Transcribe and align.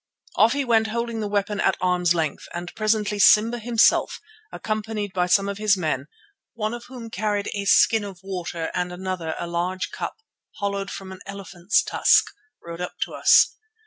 Off 0.35 0.53
he 0.53 0.65
went 0.65 0.87
holding 0.87 1.19
the 1.19 1.27
weapon 1.27 1.59
at 1.61 1.77
arm's 1.79 2.15
length, 2.15 2.47
and 2.55 2.73
presently 2.73 3.19
Simba 3.19 3.59
himself, 3.59 4.19
accompanied 4.51 5.13
by 5.13 5.27
some 5.27 5.47
of 5.47 5.59
his 5.59 5.77
men, 5.77 6.07
one 6.53 6.73
of 6.73 6.85
whom 6.85 7.11
carried 7.11 7.51
a 7.53 7.65
skin 7.65 8.03
of 8.03 8.17
water 8.23 8.71
and 8.73 8.91
another 8.91 9.35
a 9.37 9.45
large 9.45 9.91
cup 9.91 10.15
hollowed 10.55 10.89
from 10.89 11.11
an 11.11 11.19
elephant's 11.27 11.83
tusk, 11.83 12.25
rode 12.63 12.81
up 12.81 12.95
to 13.03 13.13
us. 13.13 13.55